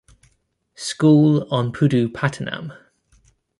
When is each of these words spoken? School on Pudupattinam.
School 0.73 1.43
on 1.51 1.71
Pudupattinam. 1.71 2.75